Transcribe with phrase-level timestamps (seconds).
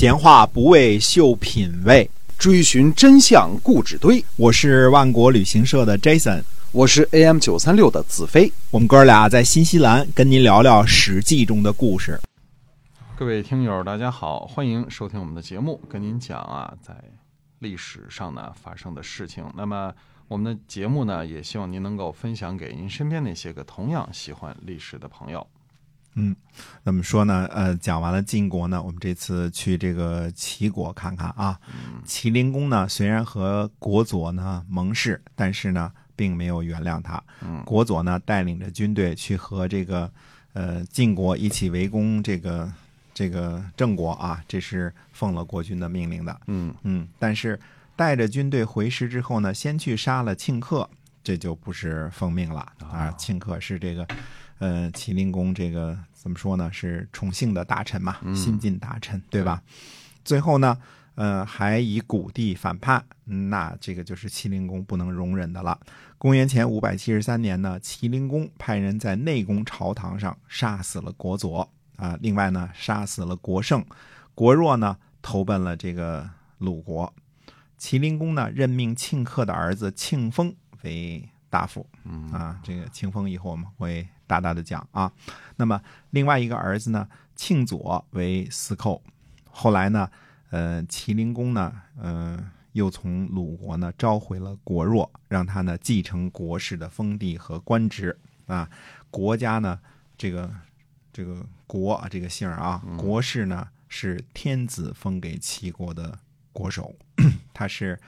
[0.00, 4.24] 闲话不为秀品味，追寻真相固执堆。
[4.36, 6.42] 我是万国旅行社的 Jason，
[6.72, 8.50] 我是 AM 九三六的子飞。
[8.70, 12.18] 我们哥俩在新西兰跟您聊聊《史记》中的故事。
[13.14, 16.94] 各位听友，大家好，欢迎收听我们的节目，跟您讲啊，在
[17.58, 19.44] 历史上呢发生的事情。
[19.54, 19.92] 那么
[20.28, 25.46] 我们的节目呢，也希望您能够分享给您身边那些个同样喜欢历史的朋友。
[26.14, 26.34] 嗯，
[26.82, 31.58] 那么说呢，呃，讲完了晋国呢，我们这次去这个齐国看看啊。
[32.04, 37.22] 齐灵公呢，虽然和国佐呢盟誓，但是呢，并没有原谅他。
[37.64, 40.10] 国佐呢，带领着军队去和这个
[40.52, 42.70] 呃晋国一起围攻这个
[43.14, 46.40] 这个郑国啊，这是奉了国君的命令的。
[46.48, 47.58] 嗯嗯，但是
[47.94, 50.90] 带着军队回师之后呢，先去杀了庆克，
[51.22, 53.14] 这就不是奉命了啊。
[53.16, 54.04] 庆克是这个。
[54.60, 56.70] 呃，齐灵公这个怎么说呢？
[56.70, 59.62] 是宠幸的大臣嘛，新晋大臣，对吧？
[60.22, 60.76] 最后呢，
[61.14, 65.80] 呃，还以古地反叛，那这个就是齐灵公不能容忍的了。
[66.18, 73.82] 公元前五百七十三年呢，齐灵公派人在内宫朝堂上杀死了国佐啊，另外呢，杀死了国胜，
[74.34, 77.10] 国弱呢，投奔了这个鲁国。
[77.78, 81.86] 齐灵公呢，任命庆克的儿子庆封为大夫，
[82.30, 84.06] 啊，这个庆封以后我们会。
[84.30, 85.12] 大大的讲啊，
[85.56, 89.02] 那么另外一个儿子呢，庆佐为司寇。
[89.50, 90.08] 后来呢，
[90.50, 92.38] 呃，齐灵公呢，呃，
[92.70, 98.70] 又从鲁国呢召回了国若，让他呢继承国氏的封地和官职啊。
[99.10, 99.80] 国家呢，
[100.16, 100.48] 这个
[101.12, 106.16] 这个国啊，这个姓啊，国氏呢是天子封给齐国的
[106.52, 106.94] 国手，
[107.52, 107.98] 他是，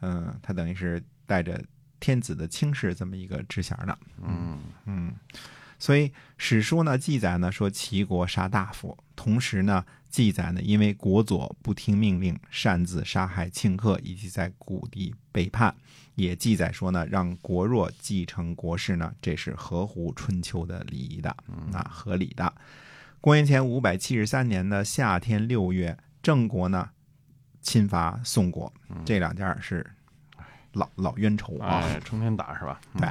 [0.00, 1.62] 嗯，他等于是带着
[2.00, 3.98] 天子的轻视这么一个职衔的。
[4.22, 5.12] 嗯嗯。
[5.78, 15.74] 所以史书呢记载呢说齐国杀大夫，同时呢记载呢因为国佐不听命令，擅自杀害庆克，以及在谷地背叛，
[16.14, 21.30] 也记载说呢让国若继承国事呢，这是合乎春秋的礼仪的，
[21.72, 22.52] 啊合理的。
[23.20, 26.88] 公元前五百七十三年的夏天六月，郑国呢
[27.60, 28.72] 侵伐宋国，
[29.04, 29.84] 这两家是
[30.72, 32.80] 老老冤仇啊，成天打是吧？
[32.96, 33.08] 对，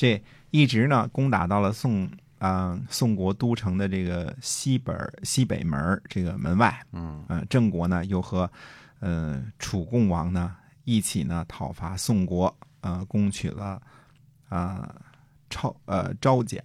[0.00, 0.22] 这。
[0.52, 8.50] 一直呢攻打到了宋啊宋国都城的这个西北西北门这个门外，嗯，呃郑国呢又和
[8.98, 13.80] 呃楚共王呢一起呢讨伐宋国，呃攻取了
[14.48, 14.92] 啊
[15.48, 16.60] 超呃昭甲，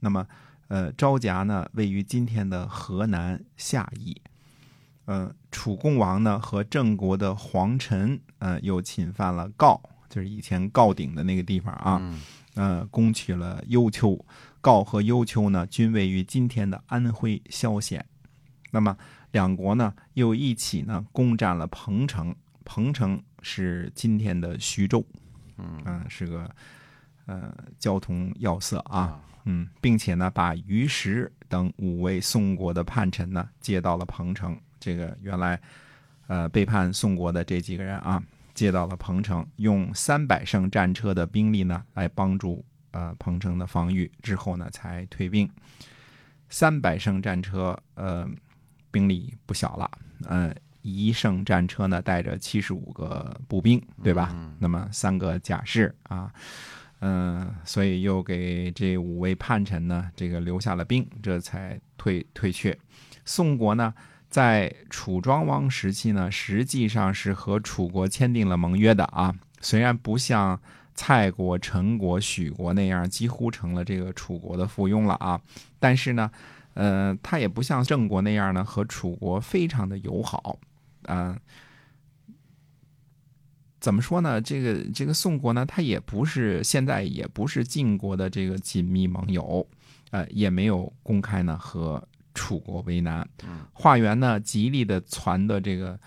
[0.00, 0.26] 那么
[0.68, 4.14] 呃昭甲呢位于今天的河南夏邑，
[5.06, 9.80] 呃楚共王呢和郑国的皇臣呃又侵犯了郜，
[10.10, 12.20] 就是以前郜鼎的那个地方啊。
[12.54, 14.24] 呃，攻取了幽丘，
[14.60, 18.04] 郜和幽丘呢，均位于今天的安徽萧县。
[18.72, 18.96] 那么
[19.30, 22.34] 两国呢，又一起呢，攻占了彭城。
[22.64, 25.04] 彭城是今天的徐州，
[25.58, 26.50] 嗯，是个
[27.26, 34.58] 呃交通要塞啊，嗯，并且呢，把于石等五位宋国的叛臣呢，接到了彭城。
[34.78, 35.60] 这个原来
[36.26, 38.22] 呃背叛宋国的这几个人啊。
[38.60, 45.50] 接到了彭城，用三百乘战车的兵力呢，来帮助呃彭城的防御，之后呢才退兵。
[46.50, 48.28] 三百乘战车，呃，
[48.90, 49.90] 兵力不小了，
[50.26, 54.36] 呃，一乘战车呢带着七十五个步兵，对吧？
[54.58, 56.30] 那么三个甲士啊，
[56.98, 62.78] 嗯，所以又给这五位叛臣呢，这个留下了兵，这才退退却。
[63.24, 63.94] 宋国呢？
[64.30, 69.34] 在楚庄王时期呢，实际上是和楚国签订了盟约的啊。
[69.60, 70.58] 虽然不像
[70.94, 75.40] 蔡国、陈国、许国那样几乎成了这个楚国的附庸了啊，
[75.80, 76.30] 但是呢，
[76.74, 80.60] 呃，他也不像郑国那样呢，和楚国非常的友好。
[81.08, 81.36] 嗯，
[83.80, 84.40] 怎么说呢？
[84.40, 89.66] 这个这个宋国呢，他也不是现在也不是晋国的这个紧密盟友，
[90.12, 92.00] 呃，也没有公开呢和。
[92.40, 93.28] 楚国为难，
[93.74, 96.00] 华元呢极力的传的这个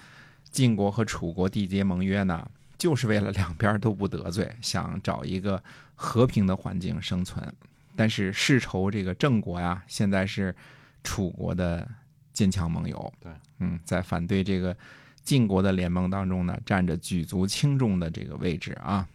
[0.49, 5.63] 晋国和楚国缔结盟约呢，就是为了两边都不得罪，想找一个
[5.93, 7.53] 和平的环境生存。
[7.95, 10.55] 但是世仇这个郑国呀，现在是
[11.03, 11.87] 楚国的
[12.33, 14.75] 坚强盟友，对，嗯，在反对这个
[15.23, 19.07] 晋国的联盟当中呢，占着举足轻重的这个位置啊。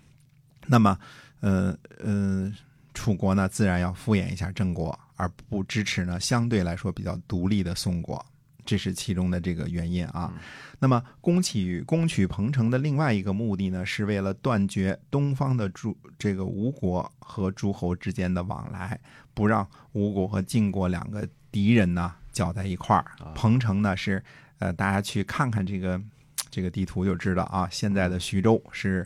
[0.69, 0.97] 那么，
[1.41, 2.53] 呃呃，
[2.95, 4.97] 楚国呢，自然要敷衍一下郑国。
[5.19, 8.25] 而不支持呢，相对来说比较独立的宋国，
[8.65, 10.33] 这是其中的这个原因啊。
[10.79, 18.99] 那么攻取攻取彭城的另外一个目的呢，是为了断绝东方的诸这个吴国和诸侯之间的往来，
[19.35, 23.05] 不让吴国和晋国两个敌人呢搅在一块儿。
[23.35, 24.23] 彭城呢是
[24.61, 26.01] 呃，大家去看看这个
[26.49, 29.05] 这个地图就知道啊，现在的徐州是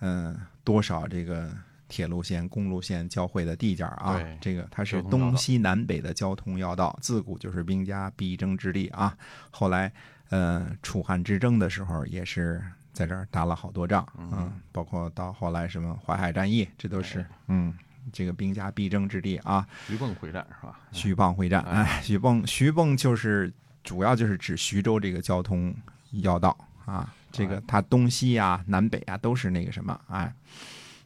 [0.00, 1.48] 嗯、呃多少这个
[1.88, 4.38] 铁路线、公路线交汇的地界儿啊对？
[4.40, 9.16] 这个它是东西南北的交通要道，自古就是兵家必争之地啊。
[9.50, 9.92] 后来
[10.30, 12.62] 呃，楚汉之争的时候也是。
[12.96, 17.74] 在这儿打了好多仗，嗯，包括到后来什么淮海战役，这都是哎嗯，
[18.10, 19.68] 这个兵家必争之地啊。
[19.86, 20.80] 徐蚌会战是吧？
[20.92, 23.52] 徐蚌会战，哎，徐蚌，徐蚌就是
[23.84, 25.76] 主要就是指徐州这个交通
[26.22, 26.56] 要道
[26.86, 30.32] 啊，这个它东西啊、南北啊都是那个什么，哎，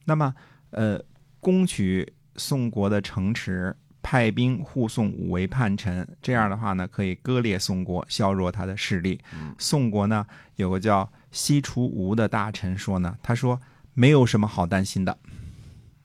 [0.04, 0.32] 那么
[0.70, 1.00] 呃，
[1.40, 9.20] 攻取宋国的城池，派兵护送五位叛臣，这样的话呢，可以割裂宋国，削弱他的势力。
[9.34, 10.26] 嗯宋国呢
[10.56, 13.60] 有个叫西楚吴的大臣说呢，他说
[13.94, 15.18] 没有什么好担心的。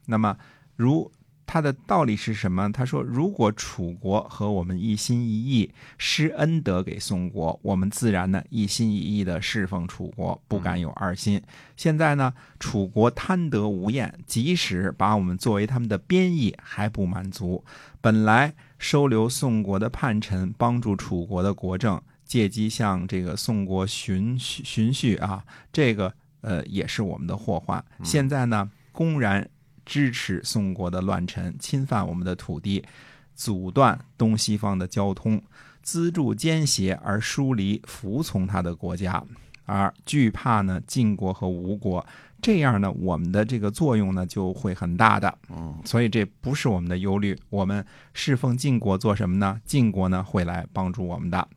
[0.07, 0.37] 那么
[0.75, 1.11] 如
[1.47, 2.71] 他的道理是什么？
[2.71, 11.41] 他说，如果楚国和我们一心一意施恩德给宋国，我们自然呢一心一意的侍奉楚国，不敢有二心。
[11.77, 17.63] 现在呢，楚国贪得无厌，即使把我们作为他们的边役，还不满足。
[18.01, 27.83] 本来收留宋国的叛臣，帮助楚国的国政，借机向这个宋国寻寻婿啊，这个呃也是我们的祸患。
[28.03, 29.47] 现在呢，公然
[29.85, 32.83] 支持宋国的乱臣，侵犯我们的土地，
[33.35, 35.41] 阻断东西方的交通，
[35.81, 39.23] 资助奸邪而疏离服从他的国家，
[39.65, 42.05] 而惧怕呢晋国和吴国，
[42.41, 45.37] 这样呢我们的这个作用呢就会很大的。
[45.49, 47.37] 嗯，所以这不是我们的忧虑。
[47.49, 49.59] 我们侍奉晋国做什么呢？
[49.65, 51.47] 晋国呢会来帮助我们的。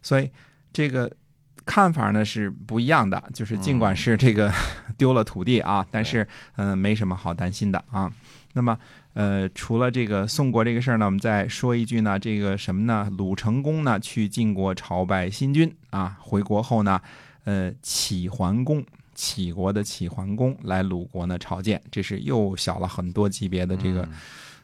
[0.00, 0.30] 所以
[0.72, 1.10] 这个
[1.64, 3.22] 看法呢是不一样的。
[3.32, 4.52] 就是尽管是这个
[4.98, 6.26] 丢了土地啊，但是
[6.56, 8.12] 嗯、呃没什么好担心的啊。
[8.54, 8.78] 那么
[9.14, 13.08] 呃，除了这个宋国这个事儿呢，我们再说一句呢，这个什么呢？
[13.16, 17.00] 鲁成公呢去晋国朝拜新君啊，回国后呢，
[17.44, 18.84] 呃，启桓公。
[19.14, 24.08] 齐国的齐桓公来鲁国呢朝见，这是又小了很多级别的这个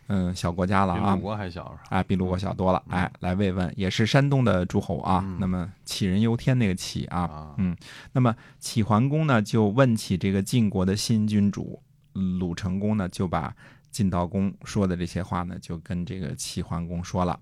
[0.08, 1.96] 嗯小国家了啊比鲁，国还小是吧？
[1.98, 5.22] 啊比鲁国小多了，哎，来慰问，也是山东的诸侯啊。
[5.24, 7.76] 嗯那么杞人忧天那个杞啊，啊，嗯，
[8.12, 11.80] 那么齐桓公呢就问起这个晋国的新君主
[12.38, 13.54] 鲁成公呢，就把
[13.90, 17.38] 晋悼公说的这些话呢，就跟这个齐桓公说了。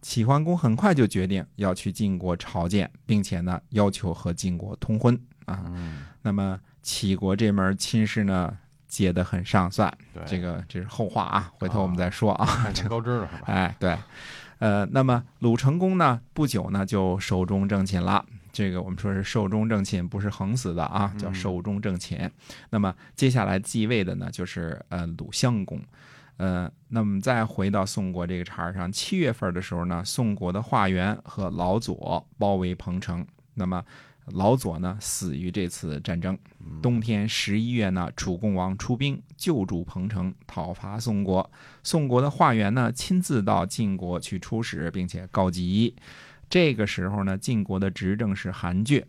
[0.00, 5.14] 齐桓公很快就决定要去晋国朝见，并且呢要求和晋国通婚
[5.44, 5.62] 啊。
[5.66, 8.56] 嗯，那么齐国这门亲事呢
[8.90, 12.44] 结得很上算，对，这个这是后话啊，回头我们再说啊。
[12.44, 13.44] 看见高枝了是吧？
[13.54, 13.96] 哎，对，
[14.58, 18.26] 呃，那么鲁成公呢，不久呢就寿终正寝了。
[18.52, 22.28] 这个我们说是寿终正寝，不是横死的啊，叫嗯寿终正寝。
[22.70, 25.80] 那么接下来继位的呢，就是呃鲁襄公。
[26.36, 33.24] 呃，那么再回到宋国这个茬儿上，七月份的时候呢，宋国的华元和老左包围彭城。
[33.54, 33.84] 那么
[34.32, 36.38] 老左呢死于这次战争。
[36.82, 41.50] 冬天十一月呢，楚共王出兵救助彭城，讨伐宋国。
[41.82, 45.94] 宋国的华元呢亲自到晋国去出使，并且告急。
[46.48, 49.06] 这个时候呢，晋国的执政是韩厥。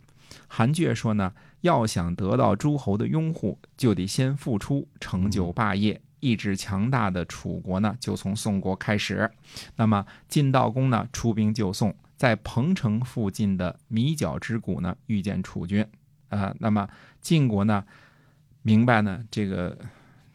[0.48, 6.00] 韩厥说呢，要想得到诸侯的拥护，就得先付出，成就霸业。
[6.20, 9.30] 意志强大的楚国呢，就从宋国开始。
[9.76, 15.84] 那么晋悼公呢，出兵救宋，在彭城附近的米角之谷呢，遇见楚军。
[16.30, 16.88] 啊、那么
[17.20, 17.84] 晋国呢，
[18.62, 19.76] 明白呢这个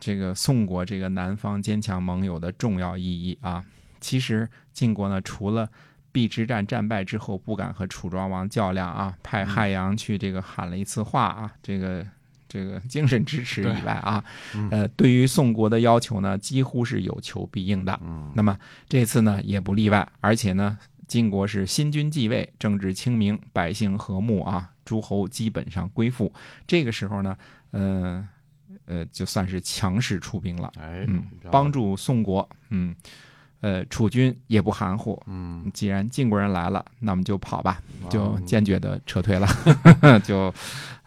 [0.00, 3.64] 这个宋国这个南方坚强盟友的重要意义啊。
[4.00, 5.70] 其实晋国呢，除了
[6.12, 12.04] 邲之战战败之后不敢和楚庄王较量啊，派汉阳去这个喊了一次话啊，这个
[12.48, 14.24] 这个精神支持以外啊，
[14.56, 17.96] 嗯呃，对于宋国的要求呢，几乎是有求必应的。
[18.02, 18.58] 嗯那么
[18.88, 26.32] 这次呢也不例外，而且呢，晋国是新君继位，政治清明，百姓和睦啊，诸侯基本上归附。
[26.66, 27.36] 这个时候呢，
[27.70, 28.28] 呃
[28.86, 30.72] 呃，就算是强势出兵了，
[31.50, 32.94] 帮助宋国，嗯，
[33.60, 35.20] 呃，楚军也不含糊。
[35.26, 39.48] 嗯，既然晋国人来了，那我们就跑吧，就啊坚决的撤退了，
[40.24, 40.52] 就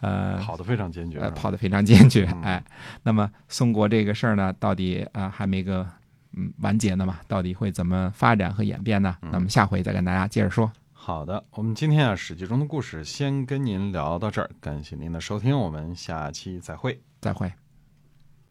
[0.02, 2.42] 呃跑得非常坚决，呃，跑得非常坚决嗯。
[2.42, 2.64] 哎，
[3.04, 5.88] 那么宋国这个事儿呢，到底啊、呃还没个
[6.34, 7.20] 嗯完结的嘛？
[7.28, 9.18] 到底会怎么发展和演变呢？
[9.22, 10.72] 嗯那么下回再跟大家接着说。
[10.92, 17.02] 好的，我们今天啊《史记》中的故事先跟您聊到这儿，感谢您的收听，我们下期再会。
[17.22, 17.52] 再会。